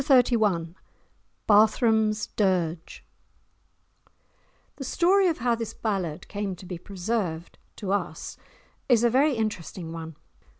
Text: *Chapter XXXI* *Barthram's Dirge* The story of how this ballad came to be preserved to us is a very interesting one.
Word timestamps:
*Chapter 0.03 0.35
XXXI* 0.39 0.73
*Barthram's 1.47 2.25
Dirge* 2.35 3.05
The 4.77 4.83
story 4.83 5.27
of 5.27 5.37
how 5.37 5.53
this 5.53 5.75
ballad 5.75 6.27
came 6.27 6.55
to 6.55 6.65
be 6.65 6.79
preserved 6.79 7.59
to 7.75 7.91
us 7.91 8.35
is 8.89 9.03
a 9.03 9.11
very 9.11 9.35
interesting 9.35 9.91
one. 9.93 10.15